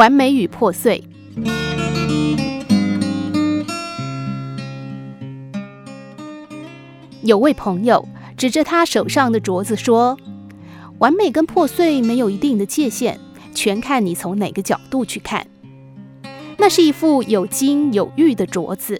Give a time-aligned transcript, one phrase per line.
[0.00, 1.04] 完美与破碎。
[7.20, 10.16] 有位朋友指着他手上的镯子说
[11.00, 13.18] ：“完美跟破碎没有一定的界限，
[13.54, 15.46] 全看你从哪个角度去看。”
[16.56, 18.98] 那是一副有金有玉的镯子，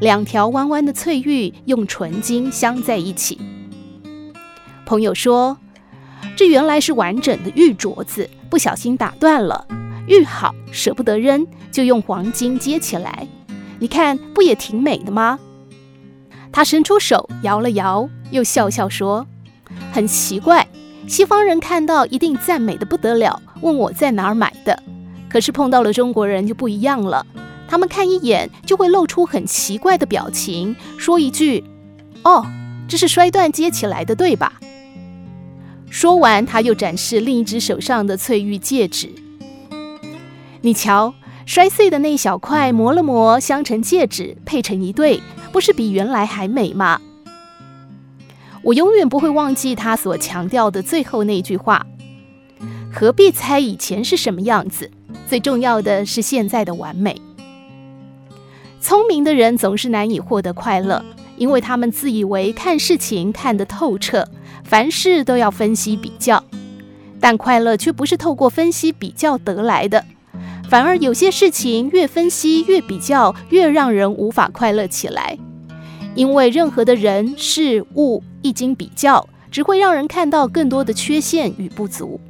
[0.00, 3.38] 两条弯弯的翠玉用纯金镶在一起。
[4.86, 5.58] 朋友说
[6.34, 9.66] ：“这原来是完整的玉镯子，不小心打断了。
[10.08, 13.28] 玉好，舍不得扔，就用黄金接起来。
[13.78, 15.38] 你看，不也挺美的吗？”
[16.50, 19.26] 他伸出手摇了摇，又笑笑说
[19.92, 20.66] ：“很奇怪，
[21.06, 24.82] 西方人看到一定赞美的不得了，问我在哪儿买的。
[25.28, 27.26] 可是碰到了中国人就不一样了，
[27.68, 31.62] 他们看一眼就会露出很奇怪的表情，说一句
[32.24, 32.46] ：‘哦，
[32.88, 34.54] 这是摔断接起来的，对吧？’
[35.90, 39.12] 说完，他又展示另一只手上的翠玉戒指。
[40.60, 41.14] 你瞧，
[41.46, 47.00] 摔碎的那一小块磨了磨，镶成戒指，配成一对。”不是比原来还美吗？
[48.62, 51.86] 我永远不会忘记他所强调的最后那句话：
[52.92, 54.90] 何必猜以前是什么样子？
[55.26, 57.18] 最重要的是现在的完美。
[58.78, 61.02] 聪明的人总是难以获得快乐，
[61.38, 64.28] 因为他们自以为看事情看得透彻，
[64.64, 66.44] 凡事都要分析比较。
[67.18, 70.04] 但快乐却不是透过分析比较得来的。
[70.68, 75.38] 反而有些事情越分析越比较，越让人无法快乐起来。
[76.14, 82.20] 因为任何的人事物一经比较，只会让人看到更多的缺陷与不足。